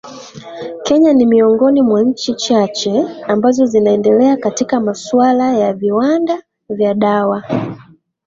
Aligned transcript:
kenya 0.85 1.13
ni 1.13 1.25
miongoni 1.25 1.81
mwa 1.81 2.03
nchi 2.03 2.33
chache 2.35 3.05
ambazo 3.27 3.65
zinaendelea 3.65 4.37
katika 4.37 4.79
masuala 4.79 5.53
ya 5.53 5.73
viwanda 5.73 6.43
vya 6.69 6.93
dawa 6.93 7.43